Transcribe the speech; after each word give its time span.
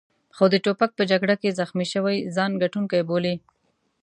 خو 0.35 0.45
د 0.53 0.55
توپک 0.65 0.91
په 0.97 1.03
جګړه 1.11 1.35
کې 1.41 1.55
زخمي 1.59 1.87
شوي 1.93 2.17
ځان 2.35 2.51
ګټونکی 2.63 2.99
بولي. 3.09 3.35